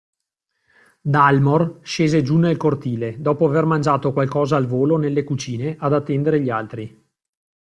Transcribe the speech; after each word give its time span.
Dalmor 1.01 1.81
scese 1.83 2.23
giù 2.23 2.37
nel 2.39 2.57
cortile, 2.57 3.21
dopo 3.21 3.45
aver 3.45 3.65
mangiato 3.65 4.11
qualcosa 4.13 4.55
al 4.55 4.65
volo 4.65 4.97
nelle 4.97 5.23
cucine, 5.23 5.75
ad 5.77 5.93
attendere 5.93 6.41
gli 6.41 6.49
altri. 6.49 7.03